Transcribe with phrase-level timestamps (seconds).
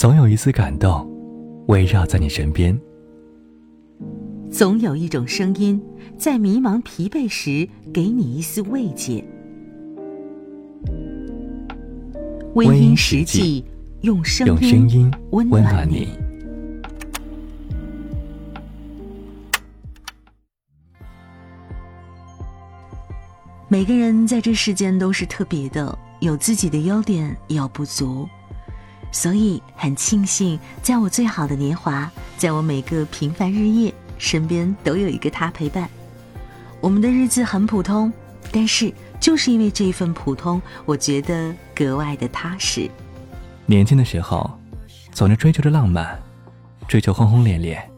[0.00, 1.06] 总有一丝感动
[1.68, 2.74] 围绕在你身边，
[4.50, 5.78] 总有一种声音
[6.16, 9.22] 在迷茫疲惫时给你一丝慰藉。
[12.54, 13.62] 微音实际
[14.00, 14.58] 用声
[14.88, 16.08] 音温暖你。
[23.68, 28.26] 每个人在这世间都是特别的，有自己的优点，也有不足。
[29.12, 35.88] 所以很庆幸，在我最好的年华，在我每个平凡日夜，身边都有一个他陪伴。
[36.80, 38.12] 我们的日子很普通，
[38.52, 42.88] 但是就是因为这一份普通，我觉得格外的踏实。
[43.66, 44.48] 年轻的时候，
[45.10, 46.16] 总是追求着浪漫，
[46.86, 47.90] 追求轰轰烈烈，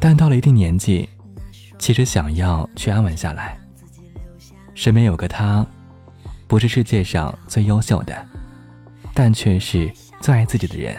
[0.00, 1.08] 但到了一定年纪，
[1.78, 3.58] 其实想要去安稳下来。
[4.74, 5.64] 身边有个他，
[6.46, 8.26] 不是世界上最优秀的，
[9.12, 9.92] 但却是。
[10.20, 10.96] 最爱自己的人，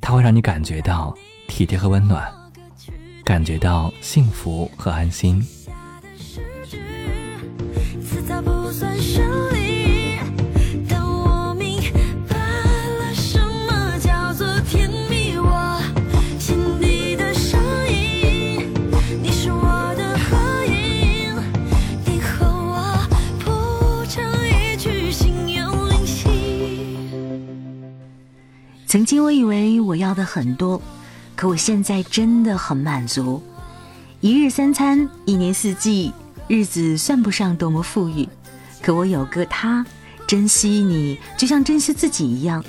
[0.00, 1.16] 他会让你感觉到
[1.48, 2.32] 体贴和温暖，
[3.24, 5.44] 感觉到幸福和安心。
[28.92, 30.78] 曾经我以为我要的很多，
[31.34, 33.42] 可我现在真的很满足。
[34.20, 36.12] 一日三餐，一年四季，
[36.46, 38.28] 日子算不上多么富裕，
[38.82, 39.82] 可我有个他，
[40.26, 42.62] 珍惜你就像珍惜自己一样。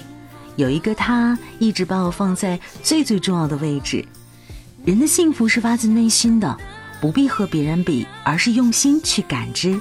[0.55, 4.05] 有一个他，一直把我放在最最重要的位置。
[4.85, 6.57] 人的幸福是发自内心的，
[7.01, 9.77] 不必和别人比，而是用心去感知。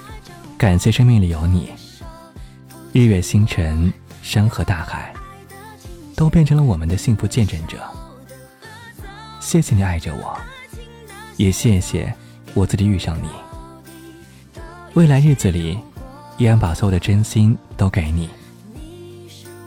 [0.58, 1.68] 感谢生命里有你，
[2.92, 3.92] 日月星辰，
[4.24, 5.14] 山河大海。
[6.14, 7.78] 都变成了我们的幸福见证者。
[9.40, 10.38] 谢谢你爱着我，
[11.36, 12.12] 也谢谢
[12.54, 13.28] 我自己遇上你。
[14.94, 15.78] 未来日子里，
[16.36, 18.28] 依然把所有的真心都给你。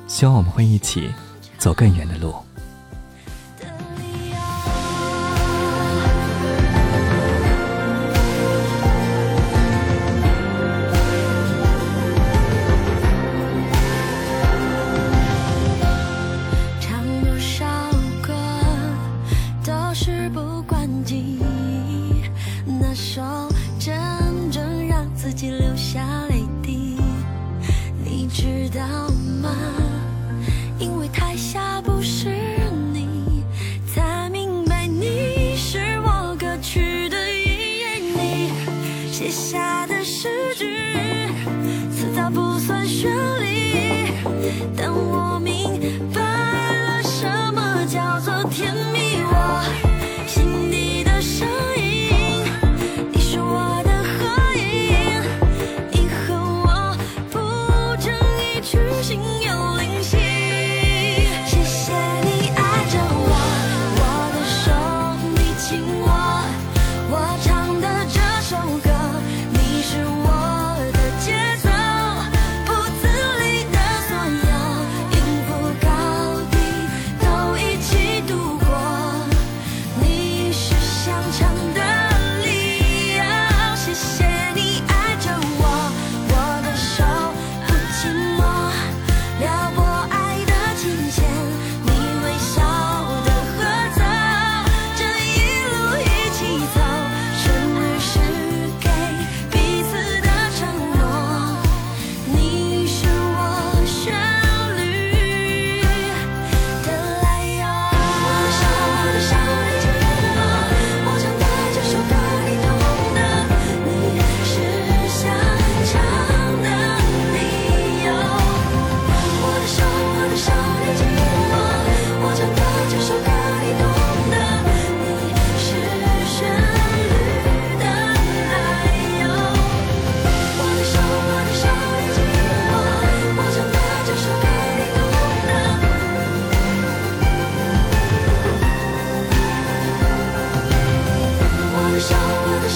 [0.08, 1.12] 希望我们会一起
[1.58, 2.45] 走更远的路。
[31.10, 31.95] 太下不。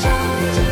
[0.01, 0.68] 想